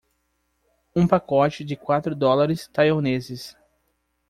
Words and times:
Um 0.95 1.05
pacote 1.05 1.63
de 1.63 1.75
quatro 1.75 2.15
dólares 2.15 2.67
taiwaneses 2.73 3.55